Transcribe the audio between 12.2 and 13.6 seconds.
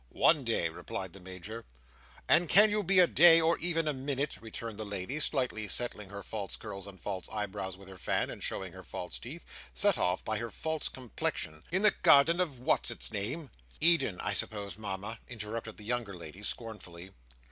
of what's its name."